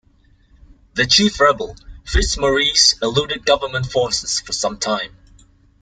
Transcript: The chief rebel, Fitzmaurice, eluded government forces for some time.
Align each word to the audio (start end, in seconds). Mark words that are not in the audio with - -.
The 0.95 1.05
chief 1.05 1.39
rebel, 1.39 1.75
Fitzmaurice, 2.05 2.95
eluded 3.03 3.45
government 3.45 3.85
forces 3.85 4.39
for 4.41 4.51
some 4.51 4.79
time. 4.79 5.15